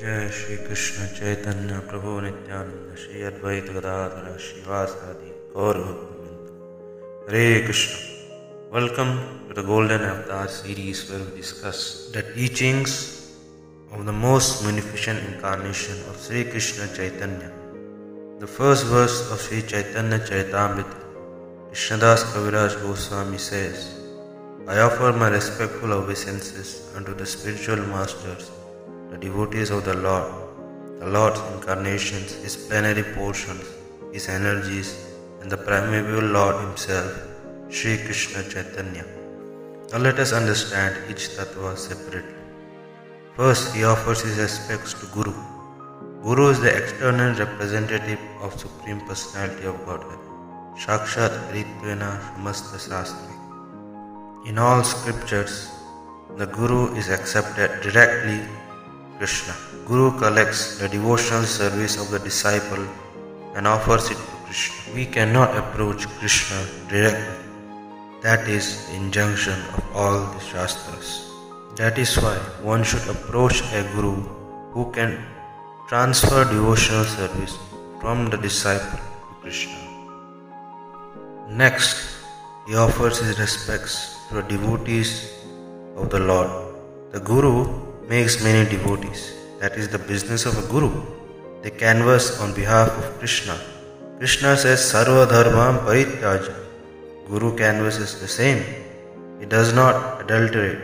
[0.00, 5.30] जय श्री कृष्ण चैतन्य प्रभु नित्यानंद श्री अद्वैत गदाधर श्रीवासादि
[5.62, 5.78] और
[7.28, 7.96] Hare Krishna.
[8.74, 9.10] Welcome
[9.48, 11.80] to the golden avatar series where we discuss
[12.16, 12.94] the teachings
[13.92, 17.50] of the most beneficent incarnation of Shri Krishna Chaitanya
[18.42, 20.94] the first verse of Shri Chaitanya Charitamrita
[21.72, 23.82] Krishnadas Kaviraj Goswami says,
[24.68, 28.48] I offer my respectful obeisances unto the spiritual masters
[29.10, 30.32] the devotees of the Lord,
[31.00, 33.64] the Lord's incarnations, His plenary portions,
[34.12, 35.06] His energies,
[35.40, 37.12] and the primeval Lord Himself,
[37.70, 39.04] Sri Krishna Chaitanya.
[39.92, 42.34] Now let us understand each tattva separately.
[43.36, 45.32] First, he offers his respects to Guru.
[46.22, 50.18] Guru is the external representative of Supreme Personality of Godhead,
[50.76, 53.36] Shakshat Ritvena Samasta Sastri.
[54.48, 55.70] In all scriptures,
[56.36, 58.40] the Guru is accepted directly
[59.18, 59.54] Krishna.
[59.86, 62.86] Guru collects the devotional service of the disciple
[63.56, 64.94] and offers it to Krishna.
[64.94, 67.44] We cannot approach Krishna directly.
[68.22, 71.32] That is the injunction of all the Shastras.
[71.74, 74.14] That is why one should approach a Guru
[74.72, 75.18] who can
[75.88, 77.58] transfer devotional service
[78.00, 79.78] from the disciple to Krishna.
[81.48, 82.14] Next,
[82.68, 85.32] he offers his respects to the devotees
[85.96, 86.50] of the Lord.
[87.12, 89.34] The Guru makes many devotees.
[89.60, 90.90] That is the business of a guru.
[91.62, 93.56] They canvass on behalf of Krishna.
[94.18, 96.54] Krishna says Sarva Dharmam Parityaja.
[97.28, 98.64] Guru canvasses the same.
[99.40, 100.80] He does not adulterate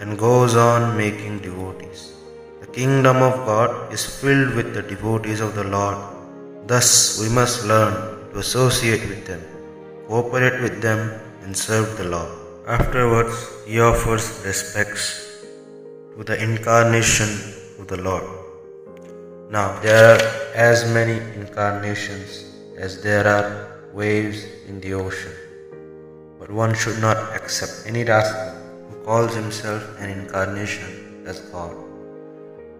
[0.00, 2.12] and goes on making devotees.
[2.60, 5.98] The kingdom of God is filled with the devotees of the Lord.
[6.68, 7.94] Thus, we must learn
[8.30, 9.42] to associate with them,
[10.06, 11.00] cooperate with them,
[11.42, 12.32] and serve the Lord.
[12.68, 15.25] Afterwards, he offers respects
[16.16, 17.28] to the incarnation
[17.78, 18.24] of the Lord.
[19.50, 20.20] Now, there are
[20.54, 25.32] as many incarnations as there are waves in the ocean.
[26.38, 28.54] But one should not accept any rascal
[28.88, 31.76] who calls himself an incarnation as God.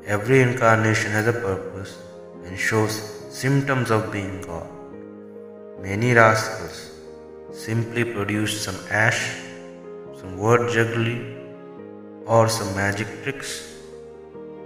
[0.06, 1.98] Every incarnation has a purpose
[2.46, 2.94] and shows
[3.28, 4.66] symptoms of being God.
[5.82, 6.90] Many rascals
[7.52, 9.42] simply produce some ash,
[10.14, 11.35] some word jugglery,
[12.26, 13.50] or some magic tricks.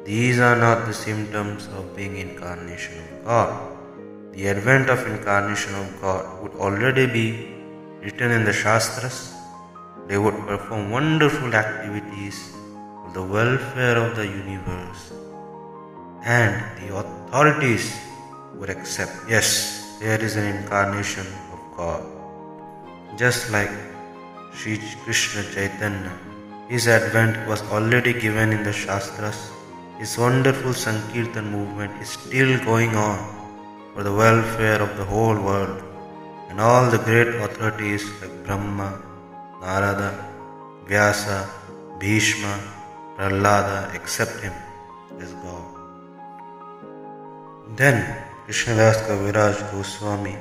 [0.04, 3.76] These are not the symptoms of being incarnation of God.
[4.32, 7.54] The advent of incarnation of God would already be
[8.00, 9.34] written in the Shastras.
[10.08, 15.12] They would perform wonderful activities for the welfare of the universe.
[16.24, 17.94] And the authorities
[18.54, 22.06] would accept, yes, there is an incarnation of God.
[23.18, 23.70] Just like
[24.54, 26.12] Sri Krishna Chaitanya
[26.72, 29.38] his advent was already given in the Shastras.
[29.98, 33.18] His wonderful Sankirtan movement is still going on
[33.92, 35.82] for the welfare of the whole world,
[36.48, 39.02] and all the great authorities like Brahma,
[39.60, 40.10] Narada,
[40.86, 41.50] Vyasa,
[41.98, 42.54] Bhishma,
[43.16, 44.52] Prahlada accept him
[45.18, 45.66] as God.
[47.80, 47.98] Then
[48.46, 50.36] Krishnadas Kaviraj Goswami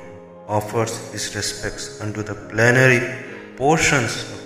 [0.46, 3.00] offers his respects unto the plenary
[3.56, 4.39] portions of.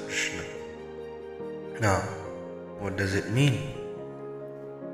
[1.80, 2.02] Now,
[2.78, 3.74] what does it mean?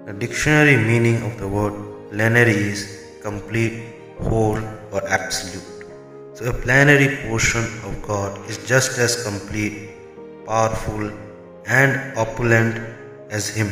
[0.07, 1.75] The dictionary meaning of the word
[2.11, 3.83] plenary is complete,
[4.19, 4.59] whole,
[4.91, 5.85] or absolute.
[6.33, 9.91] So, a plenary portion of God is just as complete,
[10.47, 11.13] powerful,
[11.67, 12.81] and opulent
[13.29, 13.69] as Him.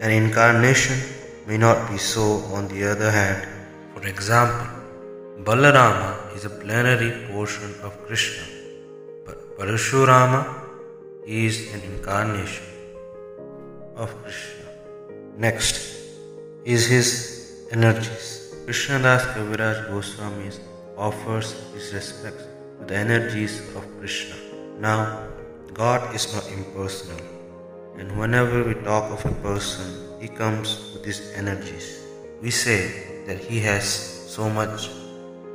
[0.00, 0.98] An incarnation
[1.46, 3.46] may not be so, on the other hand.
[3.94, 4.66] For example,
[5.44, 8.44] Balarama is a plenary portion of Krishna,
[9.24, 10.65] but Parashurama
[11.26, 12.64] is an incarnation
[13.96, 14.70] of Krishna.
[15.36, 15.74] Next
[16.64, 18.54] is his energies.
[18.64, 20.50] Krishnadas Kaviraj Goswami
[20.96, 22.44] offers his respects
[22.78, 24.36] to the energies of Krishna.
[24.78, 25.26] Now,
[25.74, 27.20] God is not impersonal,
[27.98, 32.06] and whenever we talk of a person, he comes with his energies.
[32.40, 34.90] We say that he has so much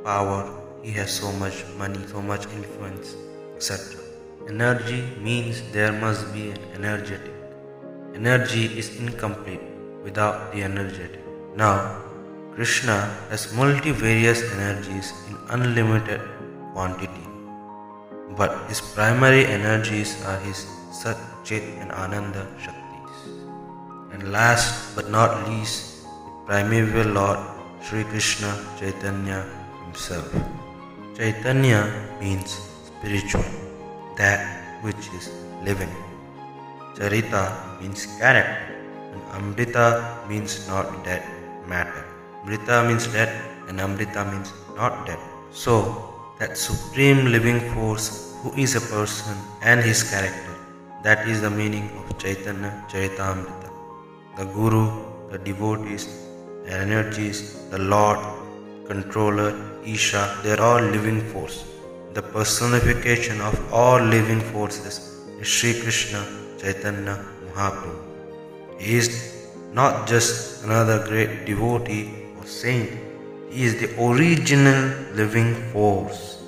[0.04, 0.52] power,
[0.82, 3.16] he has so much money, so much influence,
[3.56, 4.01] etc.
[4.48, 7.32] Energy means there must be an energetic.
[8.14, 9.62] Energy is incomplete
[10.02, 11.20] without the energetic.
[11.54, 12.02] Now,
[12.54, 16.20] Krishna has multivarious energies in unlimited
[16.74, 17.26] quantity,
[18.36, 23.16] but his primary energies are his Sat, Chit, and Ananda Shaktis.
[24.12, 27.38] And last but not least, the primeval Lord
[27.80, 29.46] Sri Krishna Chaitanya
[29.86, 30.28] himself.
[31.16, 31.88] Chaitanya
[32.20, 33.44] means spiritual
[34.16, 34.40] that
[34.82, 35.30] which is
[35.62, 35.92] living.
[36.96, 38.74] Charita means character,
[39.12, 41.22] and Amrita means not dead
[41.66, 42.04] matter.
[42.44, 43.30] Mrita means dead
[43.68, 45.18] and Amrita means not dead.
[45.52, 45.74] So,
[46.38, 50.54] that supreme living force who is a person and his character,
[51.04, 53.70] that is the meaning of Chaitanya Charita Charitamrita.
[54.36, 54.86] The Guru,
[55.30, 56.06] the devotees,
[56.64, 58.18] the energies, the Lord,
[58.86, 59.50] controller,
[59.84, 61.64] Isha, they are all living force.
[62.14, 64.96] The personification of all living forces
[65.40, 66.22] is Sri Krishna
[66.58, 67.94] Chaitanya Mahaprabhu.
[68.78, 72.90] He is not just another great devotee or saint,
[73.48, 74.80] he is the original
[75.14, 76.42] living force.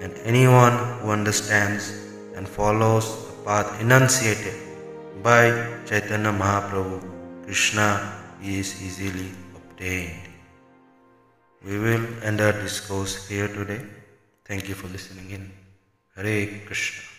[0.00, 1.90] And anyone who understands
[2.36, 4.54] and follows the path enunciated
[5.20, 5.50] by
[5.84, 7.02] Chaitanya Mahaprabhu,
[7.44, 7.88] Krishna
[8.40, 10.28] is easily obtained.
[11.64, 13.80] We will end our discourse here today.
[14.44, 15.50] Thank you for listening in.
[16.16, 17.11] Hare Krishna.